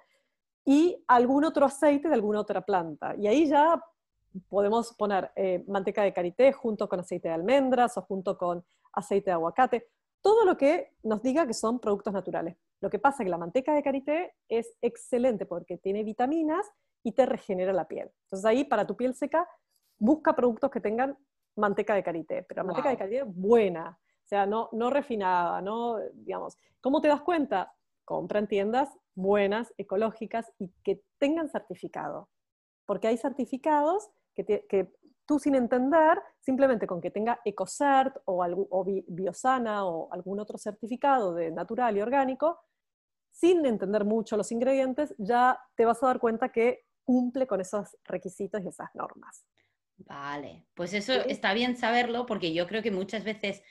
[0.66, 3.16] y algún otro aceite de alguna otra planta.
[3.18, 3.82] Y ahí ya
[4.50, 9.30] podemos poner eh, manteca de karité junto con aceite de almendras o junto con aceite
[9.30, 9.88] de aguacate
[10.24, 12.56] todo lo que nos diga que son productos naturales.
[12.80, 16.66] Lo que pasa es que la manteca de karité es excelente porque tiene vitaminas
[17.04, 18.12] y te regenera la piel.
[18.26, 19.48] Entonces ahí para tu piel seca
[19.98, 21.18] busca productos que tengan
[21.56, 26.58] manteca de karité, pero manteca de karité buena, o sea, no, no refinada, no, digamos.
[26.82, 27.74] ¿Cómo te das cuenta?
[28.06, 32.30] Compra en tiendas buenas, ecológicas y que tengan certificado.
[32.86, 34.94] Porque hay certificados que, que
[35.26, 41.34] tú sin entender, simplemente con que tenga EcoCert o, o Biosana o algún otro certificado
[41.34, 42.60] de natural y orgánico,
[43.32, 47.98] sin entender mucho los ingredientes, ya te vas a dar cuenta que cumple con esos
[48.04, 49.46] requisitos y esas normas.
[49.98, 53.62] Vale, pues eso está bien saberlo porque yo creo que muchas veces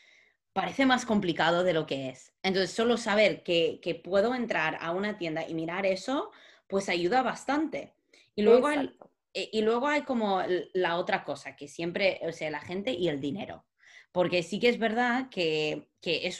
[0.52, 2.32] parece más complicado de lo que es.
[2.42, 6.30] Entonces, solo saber que, puedo entrar a una tienda y mirar eso,
[6.68, 7.94] pues ayuda bastante.
[8.34, 8.96] Y luego el,
[9.34, 10.42] eh, y luego hay como
[10.74, 13.64] la otra cosa, que siempre, o sea, la gente y el dinero.
[14.12, 15.88] Porque sí que es verdad que,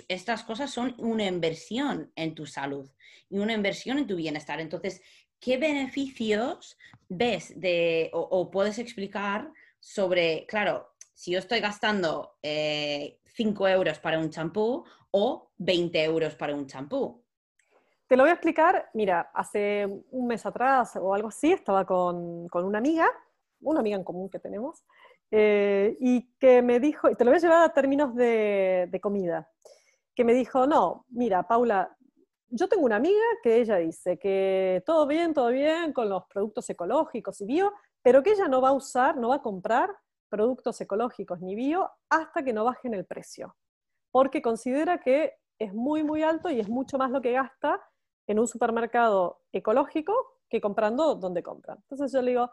[0.08, 2.90] estas cosas son una inversión en tu salud
[3.30, 4.60] y una inversión en tu bienestar.
[4.60, 5.00] Entonces,
[5.42, 6.78] ¿qué beneficios
[7.08, 13.18] ves de, o, puedes explicar sobre, claro, si yo estoy gastando 5 eh,
[13.72, 17.22] euros para un champú o 20 euros para un champú?
[18.06, 22.48] Te lo voy a explicar, mira, hace un mes atrás o algo así, estaba con,
[22.52, 23.08] una amiga,
[23.60, 24.84] una amiga en común que tenemos,
[25.30, 29.50] eh, y que me dijo, y te lo voy a llevar a términos de comida,
[30.14, 31.96] que me dijo, no, mira, Paula,
[32.52, 36.68] yo tengo una amiga que ella dice que todo bien, todo bien con los productos
[36.68, 39.90] ecológicos y bio, pero que ella no va a usar, no va a comprar
[40.28, 43.56] productos ecológicos ni bio hasta que no bajen el precio,
[44.10, 47.80] porque considera que es muy, muy alto y es mucho más lo que gasta
[48.26, 50.14] en un supermercado ecológico
[50.48, 51.78] que comprando donde compran.
[51.78, 52.50] Entonces yo le digo,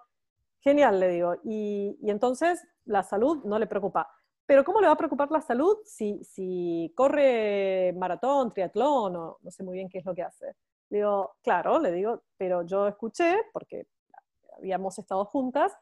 [0.61, 4.09] genial, le digo, y, entonces la salud no le preocupa.
[4.49, 9.51] Pero ¿cómo le va a preocupar la salud si, si corre maratón, triatlón o no
[9.51, 10.55] sé muy bien qué es lo que hace?
[10.89, 13.85] Le digo, claro, le digo, pero yo escuché, porque
[14.57, 15.77] habíamos estado juntas,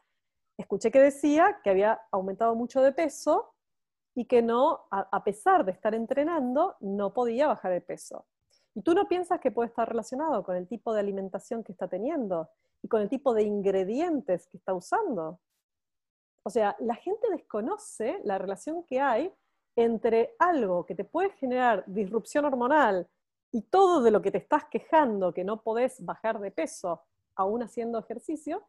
[0.58, 3.54] escuché que decía que había aumentado mucho de peso
[4.14, 8.26] y que no, a pesar de estar entrenando, no podía bajar el peso.
[8.74, 11.88] Y tú no piensas que puede estar relacionado con el tipo de alimentación que está
[11.88, 12.50] teniendo
[12.82, 15.40] y con el tipo de ingredientes que está usando.
[16.48, 19.30] O sea, la gente desconoce la relación que hay
[19.76, 23.06] entre algo que te puede generar disrupción hormonal
[23.52, 27.02] y todo de lo que te estás quejando, que no podés bajar de peso
[27.34, 28.66] aún haciendo ejercicio,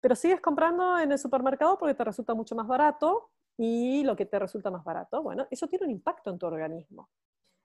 [0.00, 3.28] pero sigues comprando en el supermercado porque te resulta mucho más barato
[3.58, 7.10] y lo que te resulta más barato, bueno, eso tiene un impacto en tu organismo.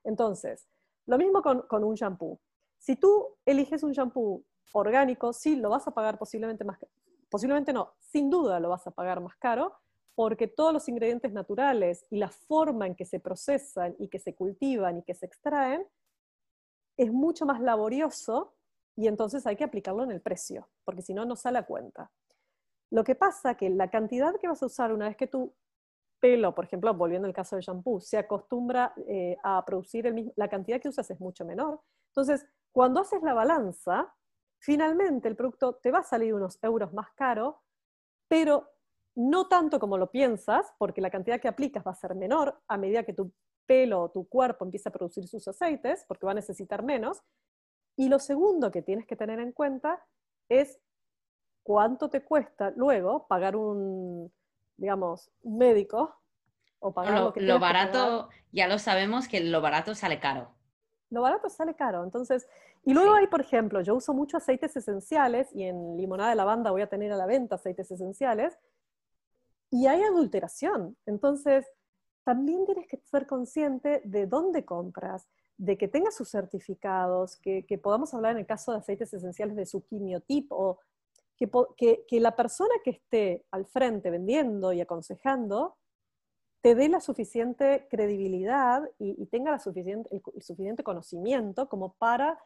[0.04, 0.68] Entonces,
[1.06, 2.38] lo mismo con, un shampoo.
[2.76, 6.78] Si tú eliges un shampoo orgánico, sí, lo vas a pagar posiblemente más
[7.28, 9.74] Posiblemente no, sin duda lo vas a pagar más caro,
[10.14, 14.34] porque todos los ingredientes naturales y la forma en que se procesan y que se
[14.34, 15.86] cultivan y que se extraen
[16.96, 18.54] es mucho más laborioso
[18.96, 22.10] y entonces hay que aplicarlo en el precio, porque si no, no sale a cuenta.
[22.90, 25.54] Lo que pasa que la cantidad que vas a usar una vez que tú
[26.18, 30.32] pelo, por ejemplo, volviendo al caso del shampoo, se acostumbra eh, a producir el mismo,
[30.36, 31.80] la cantidad que usas es mucho menor.
[32.08, 34.14] Entonces, cuando haces la balanza,
[34.66, 37.62] finalmente el producto te va a salir unos euros más caro,
[38.26, 38.68] pero
[39.14, 42.76] no tanto como lo piensas, porque la cantidad que aplicas va a ser menor a
[42.76, 43.32] medida que tu
[43.64, 47.22] pelo o tu cuerpo empieza a producir sus aceites, porque va a necesitar menos.
[47.96, 50.04] Y lo segundo que tienes que tener en cuenta
[50.48, 50.80] es
[51.62, 54.32] cuánto te cuesta luego pagar un,
[54.76, 56.12] digamos, un médico
[56.80, 60.50] o pagar lo, que lo barato, ya lo sabemos que lo barato sale caro.
[61.10, 62.48] Lo barato sale caro, entonces,
[62.86, 66.70] y luego hay, por ejemplo, yo uso mucho aceites esenciales y en limonada de lavanda
[66.70, 68.56] voy a tener a la venta aceites esenciales
[69.70, 71.66] y hay adulteración, entonces
[72.24, 77.76] también tienes que ser consciente de dónde compras, de que tenga sus certificados, que, que,
[77.76, 80.78] podamos hablar en el caso de aceites esenciales de su quimiotipo o
[81.36, 85.76] que, la persona que esté al frente vendiendo y aconsejando
[86.62, 92.38] te dé la suficiente credibilidad y, tenga la suficiente, el, suficiente conocimiento como para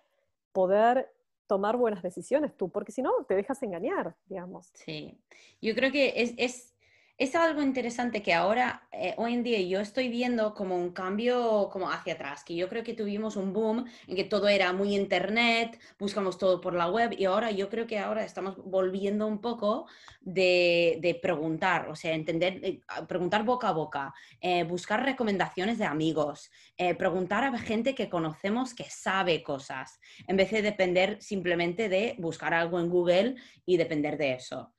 [0.52, 1.12] poder
[1.46, 4.70] tomar buenas decisiones tú, porque si no, te dejas engañar, digamos.
[4.74, 5.18] Sí,
[5.60, 6.74] yo creo que es, es
[7.20, 11.68] es algo interesante que ahora, eh, hoy en día, yo estoy viendo como un cambio
[11.70, 14.96] como hacia atrás, que yo creo que tuvimos un boom en que todo era muy
[14.96, 19.42] internet, buscamos todo por la web y ahora yo creo que ahora estamos volviendo un
[19.42, 19.86] poco
[20.22, 26.50] de, preguntar, o sea, entender, eh, preguntar boca a boca, eh, buscar recomendaciones de amigos,
[26.96, 32.54] preguntar a gente que conocemos que sabe cosas, en vez de depender simplemente de buscar
[32.54, 33.34] algo en Google
[33.66, 34.72] y depender de eso.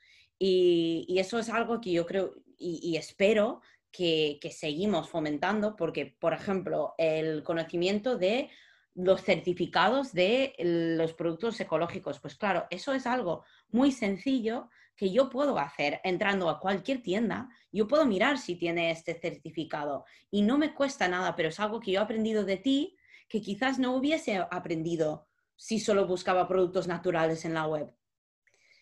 [0.43, 6.95] Y, eso es algo que yo creo y, espero que, seguimos fomentando porque, por ejemplo,
[6.97, 8.49] el conocimiento de
[8.95, 15.29] los certificados de los productos ecológicos, pues claro, eso es algo muy sencillo que yo
[15.29, 20.57] puedo hacer entrando a cualquier tienda, yo puedo mirar si tiene este certificado y no
[20.57, 22.97] me cuesta nada, pero es algo que yo he aprendido de ti
[23.29, 27.93] que quizás no hubiese aprendido si solo buscaba productos naturales en la web.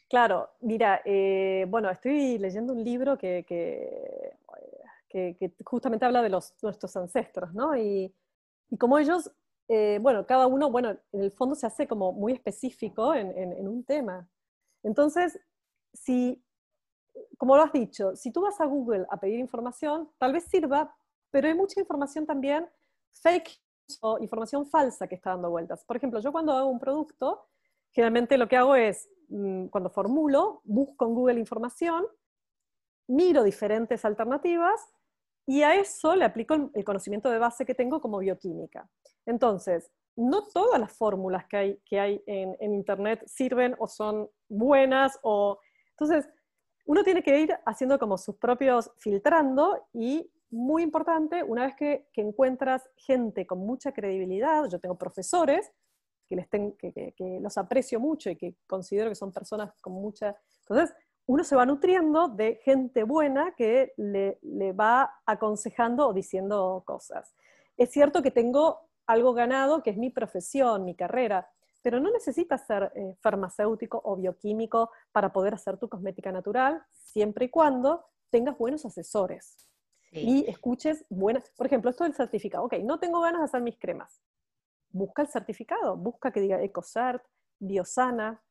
[0.10, 3.46] Claro, mira, eh, bueno, estoy leyendo un libro que,
[5.64, 7.78] justamente habla de los, nuestros ancestros, ¿no?
[7.78, 8.12] Y,
[8.72, 9.32] y como ellos,
[9.68, 13.68] eh, bueno, cada uno, bueno, en el fondo se hace como muy específico en, en,
[13.68, 14.28] un tema.
[14.82, 15.40] Entonces,
[15.94, 16.44] si,
[17.38, 20.92] como lo has dicho, si tú vas a Google a pedir información, tal vez sirva,
[21.30, 22.68] pero hay mucha información también
[23.12, 23.62] fake
[24.02, 25.84] o información falsa que está dando vueltas.
[25.86, 27.48] Por ejemplo, yo cuando hago un producto,
[27.92, 32.06] generalmente lo que hago es Mm, cuando formulo, busco en Google información,
[33.08, 34.82] miro diferentes alternativas
[35.46, 38.90] y a eso le aplico el conocimiento de base que tengo como bioquímica.
[39.26, 45.18] Entonces, no todas las fórmulas que hay, que hay en, Internet sirven o son buenas
[45.22, 45.60] o...
[45.92, 46.28] Entonces,
[46.86, 52.08] uno tiene que ir haciendo como sus propios filtrando y muy importante, una vez que,
[52.12, 55.72] que encuentras gente con mucha credibilidad, yo tengo profesores
[56.30, 60.36] que, les que, los aprecio mucho y que considero que son personas con mucha...
[60.62, 64.40] Entonces, uno se va nutriendo de gente buena que le,
[64.74, 67.34] va aconsejando o diciendo cosas.
[67.78, 71.50] Es cierto que tengo algo ganado, que es mi profesión, mi carrera,
[71.82, 77.46] pero no necesitas ser eh, farmacéutico o bioquímico para poder hacer tu cosmética natural, siempre
[77.46, 79.68] y cuando tengas buenos asesores.
[80.12, 82.64] Y escuches buenas, por ejemplo, esto del certificado.
[82.64, 84.20] Ok, no tengo ganas de hacer mis cremas
[84.92, 87.24] busca el certificado, busca que diga EcoCert,
[87.60, 88.42] Biosana,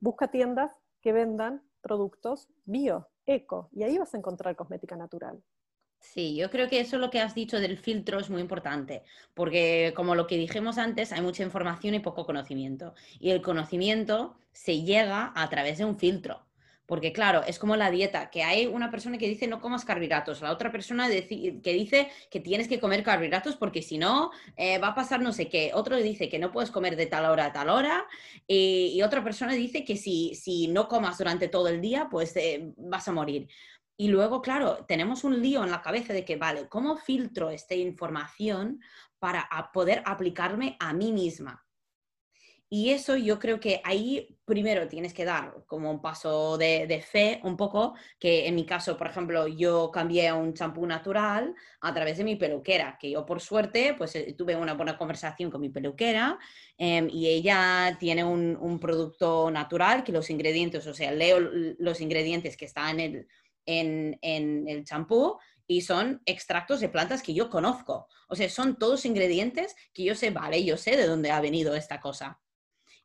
[0.00, 5.42] busca tiendas que vendan productos bio, eco, y ahí vas a encontrar cosmética natural.
[6.00, 9.02] Sí, yo creo que eso lo que has dicho del filtro es muy importante,
[9.34, 12.94] porque como lo que dijimos antes, hay mucha información y poco conocimiento.
[13.18, 16.47] Y el conocimiento se llega a través de un filtro.
[16.88, 20.40] Porque claro, es como la dieta, que hay una persona que dice no comas carbohidratos,
[20.40, 24.88] la otra persona que dice que tienes que comer carbohidratos porque si no eh, va
[24.88, 27.52] a pasar no sé qué, otro dice que no puedes comer de tal hora a
[27.52, 28.06] tal hora
[28.46, 32.72] y, otra persona dice que si, si, no comas durante todo el día pues eh,
[32.78, 33.48] vas a morir.
[33.98, 37.74] Y luego, claro, tenemos un lío en la cabeza de que, vale, ¿cómo filtro esta
[37.74, 38.80] información
[39.18, 41.67] para poder aplicarme a mí misma?
[42.70, 47.40] Y eso yo creo que ahí primero tienes que dar como un paso de, fe
[47.42, 51.94] un poco, que en mi caso, por ejemplo, yo cambié a un champú natural a
[51.94, 55.62] través de mi peluquera, que yo por suerte pues eh, tuve una buena conversación con
[55.62, 56.38] mi peluquera
[56.76, 62.56] em, y ella tiene un, producto natural que los ingredientes, o sea, leo los ingredientes
[62.56, 63.28] que están en el,
[63.66, 68.08] en, en el champú y son extractos de plantas que yo conozco.
[68.28, 71.74] O sea, son todos ingredientes que yo sé, vale, yo sé de dónde ha venido
[71.74, 72.40] esta cosa.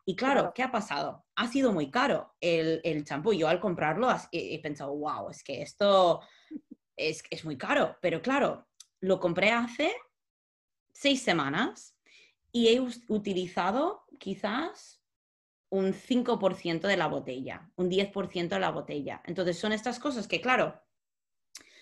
[0.06, 1.26] Y claro, ¿qué ha pasado?
[1.36, 3.34] Ha sido muy caro el champú.
[3.34, 6.22] Yo al comprarlo he, pensado, wow, es que esto
[6.98, 7.98] es, es muy caro.
[8.02, 8.68] Pero claro,
[9.00, 9.94] lo compré hace
[10.94, 11.98] seis semanas
[12.52, 15.02] y he utilizado quizás
[15.70, 19.22] un 5% de la botella, un 10% de la botella.
[19.26, 20.80] Entonces son estas cosas que, claro,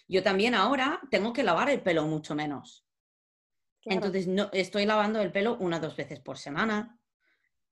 [0.07, 2.86] yo también ahora tengo que lavar el pelo mucho menos.
[3.84, 7.00] Entonces no, estoy lavando el pelo una o dos veces por semana.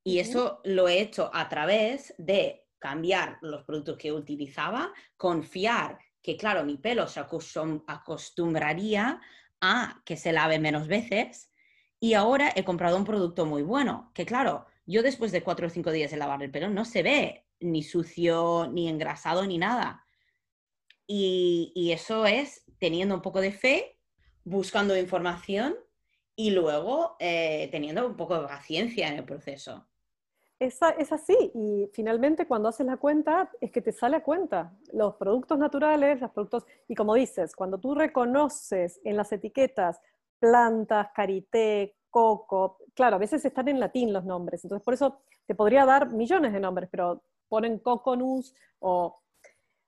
[0.04, 6.38] Y eso lo he hecho a través de cambiar los productos que utilizaba, confiar que,
[6.38, 9.22] claro, mi pelo se acostumbraría
[9.62, 11.52] a que se lave menos veces.
[12.00, 15.70] Y ahora he comprado un producto muy bueno, que claro, yo después de cuatro o
[15.70, 20.06] cinco días de lavar el pelo no se ve ni sucio, ni engrasado, ni nada.
[21.06, 24.00] Y, y eso es teniendo un poco de fe,
[24.46, 25.76] buscando información
[26.40, 29.86] y luego eh, teniendo un poco de paciencia en el proceso.
[30.58, 34.74] Es, es, así, y finalmente cuando haces la cuenta es que te sale a cuenta.
[34.94, 40.00] Los productos naturales, los productos, y como dices, cuando tú reconoces en las etiquetas
[40.40, 45.56] plantas, karité, coco, claro, a veces están en latín los nombres, entonces por eso te
[45.56, 49.19] podría dar millones de nombres, pero ponen coconus o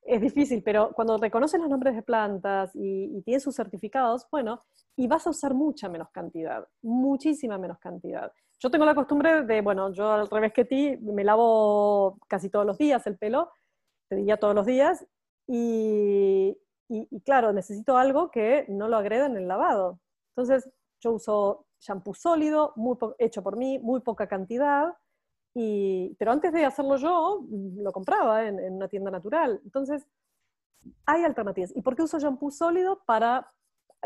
[0.04, 4.60] es difícil, pero cuando reconoces los nombres de plantas y, y tienes sus certificados, bueno,
[4.96, 8.32] y vas a usar mucha menos cantidad, muchísima menos cantidad.
[8.60, 12.66] Yo tengo la costumbre de, bueno, yo al revés que ti, me lavo casi todos
[12.66, 13.52] los días el pelo,
[14.08, 15.06] te diría todos los días,
[15.48, 16.58] y,
[17.26, 20.00] claro, necesito algo que no lo agreda en el lavado.
[20.36, 20.70] Entonces,
[21.02, 24.94] yo uso shampoo sólido, muy hecho por mí, muy poca cantidad,
[25.54, 29.60] y, pero antes de hacerlo yo, lo compraba en, en, una tienda natural.
[29.64, 30.08] Entonces,
[31.06, 31.76] hay alternativas.
[31.76, 33.04] ¿Y por qué uso shampoo sólido?
[33.06, 33.52] Para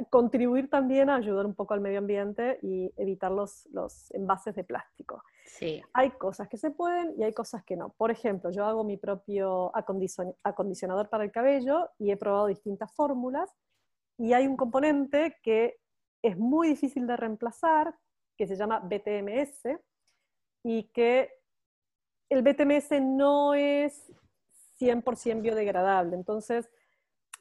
[0.10, 4.64] contribuir también a ayudar un poco al medio ambiente y evitar los, los envases de
[4.64, 5.24] plástico.
[5.46, 5.82] Sí.
[5.94, 7.90] Hay cosas que se pueden y hay cosas que no.
[7.90, 9.72] Por ejemplo, yo hago mi propio
[10.44, 13.56] acondicionador para el cabello y he probado distintas fórmulas
[14.18, 15.78] y hay un componente que
[16.22, 17.96] es muy difícil de reemplazar,
[18.38, 19.80] que se llama BTMS,
[20.68, 21.30] y que
[22.30, 24.12] el BTMS no es
[24.80, 26.16] 100% biodegradable.
[26.16, 26.70] Entonces,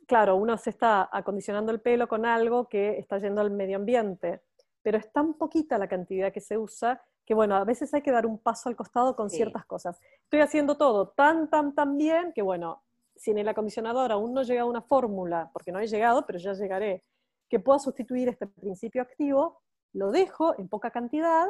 [0.06, 4.42] claro, uno se está acondicionando el pelo con algo que está yendo al medio ambiente,
[4.82, 8.12] pero es tan poquita la cantidad que se usa que, bueno, a veces hay que
[8.12, 9.98] dar un paso al costado con ciertas cosas.
[10.24, 12.82] Estoy haciendo todo tan, tan, tan bien que, bueno,
[13.16, 16.52] si en el acondicionador aún no llega una fórmula, porque no he llegado, pero ya
[16.52, 17.02] llegaré,
[17.48, 19.62] que pueda sustituir este principio activo,
[19.94, 21.46] lo dejo en poca cantidad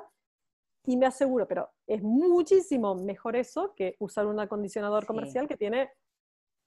[0.87, 5.90] y me aseguro, pero es muchísimo mejor eso que usar un acondicionador comercial que tiene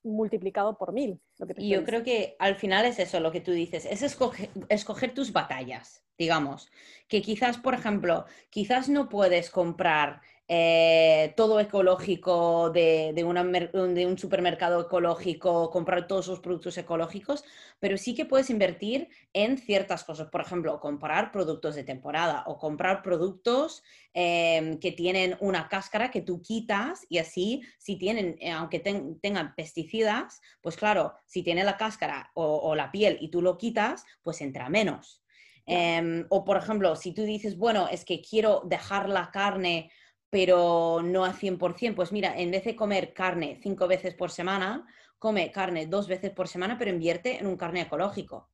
[0.03, 1.21] multiplicado por mil.
[1.57, 5.31] y yo creo que al final es eso lo que tú dices, es escoger, tus
[5.31, 6.71] batallas, digamos.
[7.07, 14.81] Que quizás, por ejemplo, quizás no puedes comprar eh, todo ecológico de, de, un supermercado
[14.81, 17.43] ecológico, comprar todos los productos ecológicos,
[17.79, 20.29] pero sí que puedes invertir en ciertas cosas.
[20.29, 23.83] Por ejemplo, comprar productos de temporada o comprar productos
[24.13, 29.53] em, que tienen una cáscara que tú quitas y así, si tienen, eh, aunque tengan
[29.53, 34.39] pesticidas, pues claro, si tiene la cáscara o, la piel y tú lo quitas, pues
[34.39, 35.21] entra menos.
[35.65, 39.91] Em, o por ejemplo, si tú dices, bueno, es que quiero dejar la carne
[40.29, 41.95] pero no a 100%.
[41.95, 44.85] Pues mira, en vez de comer carne cinco veces por semana,
[45.19, 48.49] come carne dos veces por semana, pero invierte en un carne ecológico.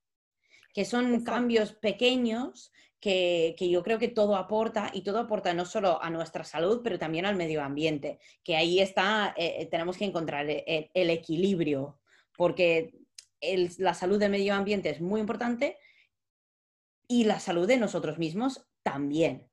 [0.73, 2.71] Que son cambios pequeños
[3.03, 6.97] que, yo creo que todo aporta y todo aporta no solo a nuestra salud, pero
[6.97, 8.19] también al medio ambiente.
[8.43, 11.99] Que ahí está, eh, eh, tenemos que encontrar el, equilibrio,
[12.37, 12.93] porque
[13.77, 15.77] la salud del medio ambiente es muy importante
[17.05, 19.49] y la salud de nosotros mismos también.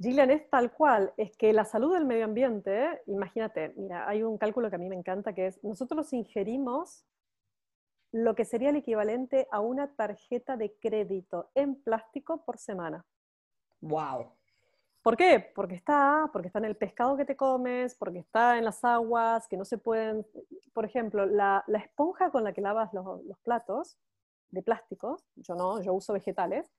[0.00, 4.38] Gillian, es tal cual, es que la salud del medio ambiente, imagínate, mira, hay un
[4.38, 7.06] cálculo que a mí me encanta que es, nosotros ingerimos
[8.10, 13.04] lo que sería el equivalente a una tarjeta de crédito en plástico por semana.
[13.80, 14.32] ¡Wow!
[15.02, 15.52] ¿Por qué?
[15.54, 19.46] Porque está, porque está en el pescado que te comes, porque está en las aguas,
[19.48, 20.26] que no se pueden...
[20.72, 23.98] Por ejemplo, la, esponja con la que lavas los, los platos
[24.50, 26.72] de plástico, yo no, yo uso vegetales,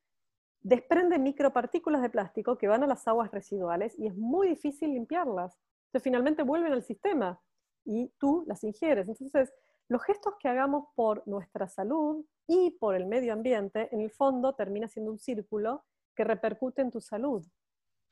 [0.66, 5.56] desprende micropartículas de plástico que van a las aguas residuales y es muy difícil limpiarlas.
[5.86, 7.40] Entonces finalmente vuelven al sistema
[7.86, 9.08] y tú las ingieres.
[9.08, 9.54] Entonces,
[9.88, 14.56] los gestos que hagamos por nuestra salud y por el medio ambiente, en el fondo
[14.56, 17.46] termina siendo un círculo que repercute en tu salud.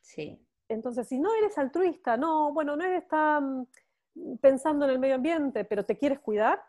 [0.02, 0.40] Sí.
[0.70, 3.68] Entonces, si no eres altruista, no, bueno, no eres tan
[4.42, 6.64] pensando en el medio ambiente, pero te quieres cuidar,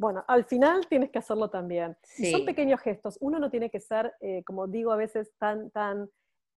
[0.00, 1.94] bueno, al final tienes que hacerlo también.
[2.30, 3.18] Son pequeños gestos.
[3.20, 6.08] Uno no tiene que ser, eh, como digo a veces, tan, tan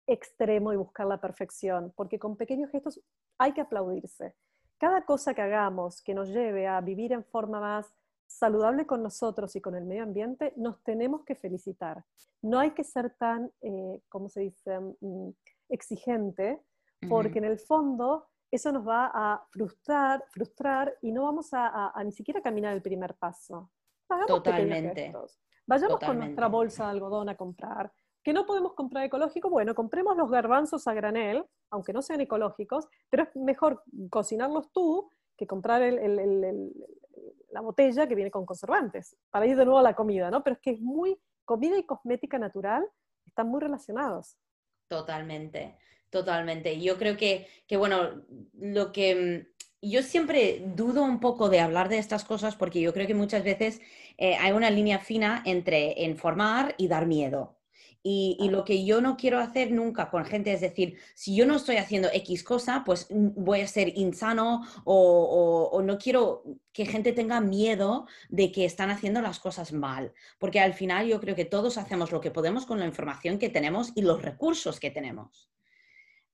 [0.05, 3.01] extremo y buscar la perfección, porque con pequeños gestos
[3.39, 4.35] hay que aplaudirse.
[4.77, 7.91] Cada cosa que hagamos que nos lleve a vivir en forma más
[8.27, 12.05] saludable con nosotros y con el medio ambiente, nos tenemos que felicitar.
[12.43, 15.29] No hay que ser tan, eh, ¿cómo se dice?, mm,
[15.69, 16.61] exigente,
[17.09, 22.11] porque en el fondo eso nos va a frustrar, frustrar y no vamos a, ni
[22.11, 23.71] siquiera caminar el primer paso.
[24.27, 25.13] Totalmente.
[25.65, 27.91] Vayamos con nuestra bolsa de algodón a comprar.
[28.23, 32.87] Que no podemos comprar ecológico, bueno, compremos los garbanzos a granel, aunque no sean ecológicos,
[33.09, 35.81] pero es mejor cocinarlos tú que comprar
[37.49, 40.43] la botella que viene con conservantes, para ir de nuevo a la comida, ¿no?
[40.43, 42.87] Pero es que es muy, comida y cosmética natural
[43.25, 44.37] están muy relacionados.
[44.87, 45.77] Totalmente.
[46.11, 46.79] Totalmente.
[46.79, 47.47] Yo creo que,
[47.77, 48.23] bueno,
[48.59, 49.47] lo que
[49.81, 53.15] mm, yo siempre dudo un poco de hablar de estas cosas porque yo creo que
[53.15, 53.81] muchas veces
[54.17, 57.57] eh, hay una línea fina entre informar y dar miedo.
[58.03, 61.55] Y, lo que yo no quiero hacer nunca con gente es decir, si yo no
[61.55, 66.43] estoy haciendo X cosa, pues voy a ser insano o, no quiero
[66.73, 70.13] que gente tenga miedo de que están haciendo las cosas mal.
[70.39, 73.49] Porque al final yo creo que todos hacemos lo que podemos con la información que
[73.49, 75.51] tenemos y los recursos que tenemos.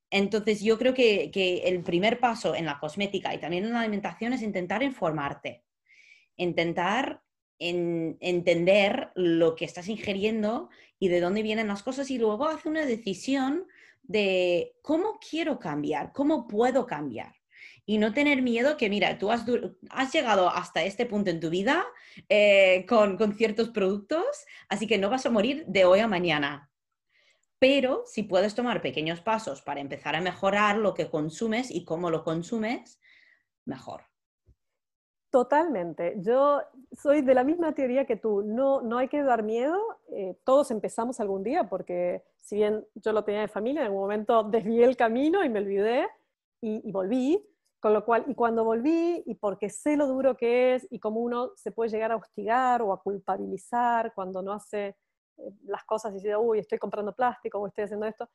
[0.10, 4.34] Entonces yo creo que, el primer paso en la cosmética y también en la alimentación
[4.34, 5.64] es intentar informarte,
[6.38, 7.22] intentar
[7.60, 12.70] en entender lo que estás ingiriendo y de dónde vienen las cosas y luego hace
[12.70, 13.66] una decisión
[14.03, 17.34] de cómo quiero cambiar, cómo puedo cambiar.
[17.86, 19.45] Y no tener miedo que, mira, tú has,
[19.89, 21.86] has llegado hasta este punto en tu vida
[22.30, 24.26] eh, con, con ciertos productos,
[24.70, 26.66] así que no vas a morir de hoy a mañana.
[27.60, 32.10] Pero si puedes tomar pequeños pasos para empezar a mejorar lo que consumes y cómo
[32.10, 32.99] lo consumes,
[33.66, 34.03] mejor.
[35.30, 36.16] Totalmente.
[36.18, 38.43] Yo soy de la misma teoría que tú.
[38.43, 39.78] No, no hay que dar miedo.
[40.14, 43.99] Eh, todos empezamos algún día, porque si bien yo lo tenía de familia, en un
[43.99, 46.08] momento desvié el camino y me olvidé
[46.62, 47.43] y, volví.
[47.80, 51.20] Con lo cual, y cuando volví, y porque sé lo duro que es y cómo
[51.20, 54.95] uno se puede llegar a hostigar o a culpabilizar cuando no hace
[55.65, 58.29] las cosas y dice, uy, estoy comprando plástico o estoy haciendo esto.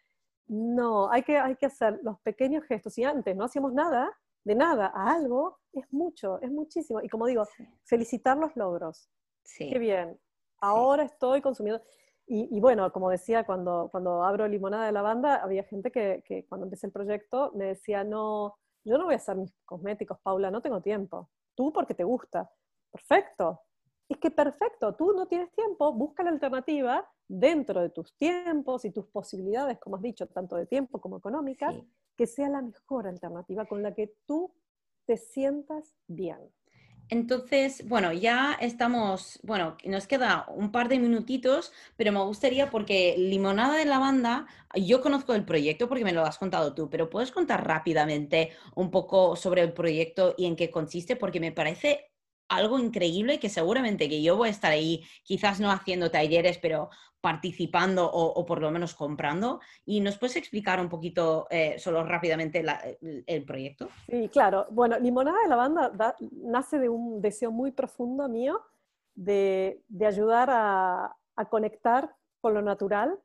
[0.47, 2.95] No, hay que, hay que hacer los pequeños gestos.
[2.95, 4.11] Si antes no hacíamos nada,
[4.45, 7.01] de nada a algo, es mucho, es muchísimo.
[7.03, 7.45] Y como digo,
[7.85, 9.09] felicitar los logros.
[9.45, 9.71] Sí.
[9.71, 10.19] Qué bien.
[10.61, 11.83] Ahora estoy consumiendo.
[12.35, 16.65] Y, bueno, como decía, cuando, cuando abro Limonada de Lavanda, había gente que, que, cuando
[16.65, 20.63] empecé el proyecto me decía, no, yo no voy a hacer mis cosméticos, Paula, no
[20.63, 21.29] tengo tiempo.
[21.55, 22.51] Tú porque te gusta.
[22.91, 23.61] Perfecto.
[24.13, 28.91] Es que perfecto, tú no tienes tiempo, busca la alternativa dentro de tus tiempos y
[28.91, 31.75] tus posibilidades, como has dicho, tanto de tiempo como económicas,
[32.15, 34.55] que sea la mejor alternativa con la que tú
[35.07, 36.37] te sientas bien.
[37.09, 43.15] Entonces, bueno, ya estamos, bueno, nos queda un par de minutitos, pero me gustaría porque
[43.17, 47.33] Limonada de Lavanda, yo conozco el proyecto porque me lo has contado tú, pero puedes
[47.33, 52.12] contar rápidamente un poco sobre el proyecto y en qué consiste, porque me parece
[52.55, 56.91] algo increíble que seguramente que yo voy a estar ahí, quizás no haciendo talleres, pero
[57.23, 59.61] participando o, por lo menos comprando.
[59.87, 62.65] ¿Y nos puedes explicar un poquito, eh, solo rápidamente,
[63.27, 63.89] el, proyecto?
[64.09, 64.67] Sí, claro.
[64.71, 68.61] Bueno, Limonada de Lavanda nace de un deseo muy profundo mío
[69.15, 71.17] de, ayudar a,
[71.49, 73.19] conectar con lo natural.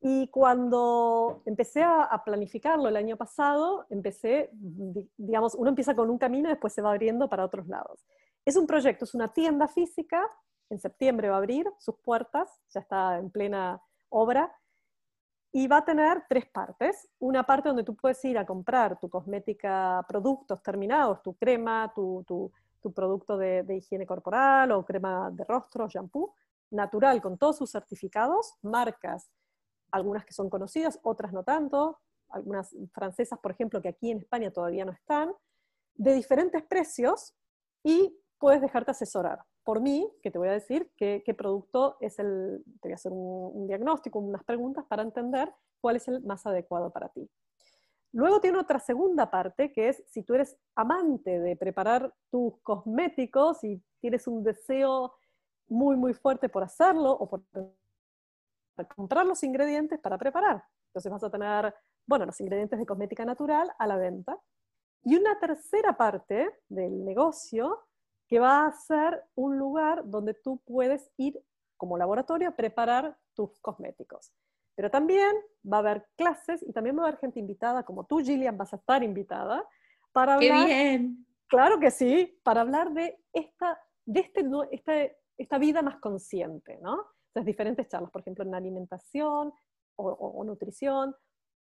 [0.00, 4.50] Y cuando empecé a, a, planificarlo el año pasado, empecé,
[5.16, 8.04] digamos, uno empieza con un camino y después se va abriendo para otros lados.
[8.44, 10.28] Es un proyecto, es una tienda física,
[10.68, 14.52] en septiembre va a abrir sus puertas, ya está en plena obra,
[15.52, 17.08] y va a tener tres partes.
[17.18, 22.50] Una parte donde tú puedes ir a comprar tu cosmética, productos terminados, tu crema, tu,
[22.94, 26.34] producto de, higiene corporal o crema de rostro, shampoo,
[26.70, 29.30] natural, con todos sus certificados, marcas,
[29.90, 34.50] algunas que son conocidas, otras no tanto, algunas francesas, por ejemplo, que aquí en España
[34.50, 35.34] todavía no están,
[35.94, 37.34] de diferentes precios
[37.84, 42.64] y puedes dejarte asesorar por mí, que te voy a decir qué, producto es el,
[42.80, 46.90] te voy a hacer un, diagnóstico, unas preguntas para entender cuál es el más adecuado
[46.90, 47.30] para ti.
[48.10, 53.62] Luego tiene otra segunda parte, que es si tú eres amante de preparar tus cosméticos
[53.62, 55.14] y tienes un deseo
[55.68, 57.44] muy, muy fuerte por hacerlo o por
[58.96, 60.64] comprar los ingredientes para preparar.
[60.88, 61.72] Entonces vas a tener,
[62.08, 64.36] bueno, los ingredientes de cosmética natural a la venta.
[65.04, 67.78] Y una tercera parte del negocio
[68.32, 71.38] que va a ser un lugar donde tú puedes ir
[71.76, 74.32] como laboratorio a preparar tus cosméticos.
[74.74, 75.36] Pero también
[75.70, 78.72] va a haber clases y también va a haber gente invitada, como tú, Gillian, vas
[78.72, 79.68] a estar invitada,
[80.12, 80.66] para hablar...
[80.66, 81.26] ¡Qué bien!
[81.46, 87.04] Claro que sí, para hablar de esta, de este, este, esta vida más consciente, ¿no?
[87.26, 89.52] Entonces, diferentes charlas, por ejemplo, en alimentación
[89.96, 91.14] o nutrición,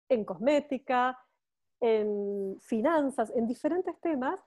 [0.08, 1.20] en cosmética,
[1.82, 4.40] en finanzas, en diferentes temas.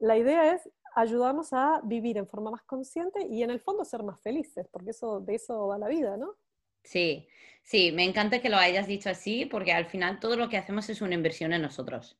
[0.00, 0.68] La idea es
[1.00, 4.90] ayudarnos a vivir en forma más consciente y en el fondo ser más felices, porque
[4.90, 6.34] eso, de eso va la vida, ¿no?
[6.82, 7.28] Sí,
[7.62, 10.88] sí, me encanta que lo hayas dicho así, porque al final todo lo que hacemos
[10.88, 12.18] es una inversión en nosotros.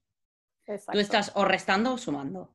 [0.66, 0.92] Exacto.
[0.92, 2.54] Tú estás o restando o sumando.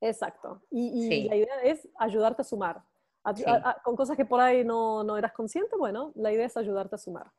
[0.00, 0.62] Exacto.
[0.70, 2.82] Y, la idea es ayudarte a sumar.
[3.82, 6.98] con cosas que por ahí no, no, eras consciente, bueno, la idea es ayudarte a
[6.98, 7.32] sumar.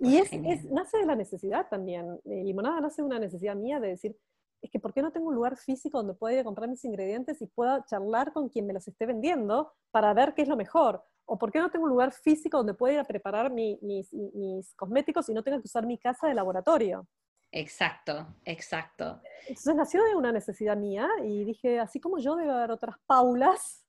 [0.00, 2.20] Y es, es, nace de la necesidad también.
[2.24, 4.16] Eh, limonada nace de una necesidad mía de decir,
[4.60, 6.84] es que ¿por qué no tengo un lugar físico donde pueda ir a comprar mis
[6.84, 10.56] ingredientes y pueda charlar con quien me los esté vendiendo para ver qué es lo
[10.56, 11.04] mejor?
[11.26, 14.74] ¿O por qué no tengo un lugar físico donde pueda ir a preparar mis, mis,
[14.74, 17.06] cosméticos y no tenga que usar mi casa de laboratorio?
[17.52, 19.20] Exacto, exacto.
[19.42, 23.86] Entonces nació de una necesidad mía y dije, así como yo debe haber otras Paulas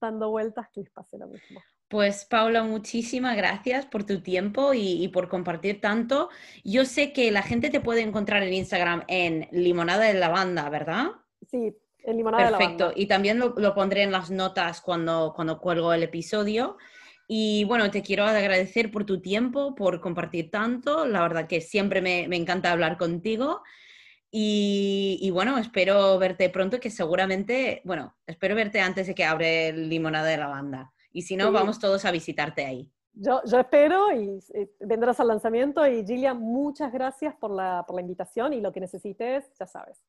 [0.00, 1.60] dando vueltas que les pase lo mismo.
[1.88, 6.30] Pues Paula, muchísimas gracias por tu tiempo y, por compartir tanto.
[6.64, 11.12] Yo sé que la gente te puede encontrar en Instagram en Limonada de Lavanda, ¿verdad?
[11.48, 12.76] Sí, en Limonada de Lavanda.
[12.76, 16.76] Perfecto, y también lo, pondré en las notas cuando, cuando cuelgo el episodio.
[17.28, 21.06] Y bueno, te quiero agradecer por tu tiempo, por compartir tanto.
[21.06, 23.62] La verdad que siempre me, encanta hablar contigo.
[24.28, 29.68] Y, y, bueno, espero verte pronto, que seguramente, bueno, espero verte antes de que abre
[29.68, 30.92] el Limonada de Lavanda.
[31.16, 32.92] Y si no, vamos todos a visitarte ahí.
[33.14, 34.38] Yo, yo espero y
[34.80, 35.86] vendrás al lanzamiento.
[35.86, 40.04] Y Gillian, muchas gracias por la, por la invitación y lo que necesites, ya sabes.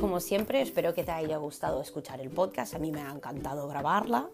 [0.00, 2.74] Como siempre, espero que te haya gustado escuchar el podcast.
[2.74, 4.28] A mí me ha encantado grabarla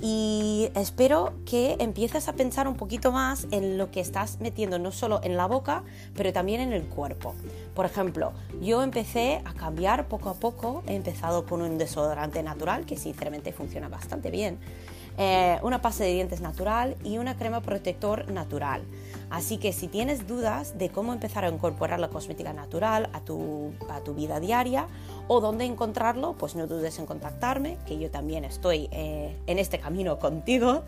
[0.00, 4.92] y espero que empieces a pensar un poquito más en lo que estás metiendo no
[4.92, 5.84] solo en la boca,
[6.14, 7.34] pero también en el cuerpo.
[7.74, 12.84] Por ejemplo, yo empecé a cambiar poco a poco, he empezado con un desodorante natural
[12.84, 14.58] que sinceramente funciona bastante bien,
[15.18, 18.82] eh, una pasta de dientes natural y una crema protector natural.
[19.30, 23.72] Así que si tienes dudas de cómo empezar a incorporar la cosmética natural a tu,
[23.88, 24.86] a tu vida diaria
[25.26, 29.78] o dónde encontrarlo, pues no dudes en contactarme, que yo también estoy eh, en este
[29.78, 30.84] camino contigo.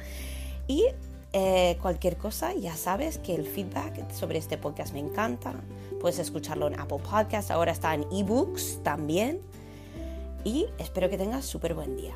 [0.68, 0.84] Y
[1.32, 5.54] eh, cualquier cosa, ya sabes que el feedback sobre este podcast me encanta.
[6.00, 9.40] Puedes escucharlo en Apple Podcasts, ahora está en ebooks también.
[10.44, 12.14] Y espero que tengas súper buen día.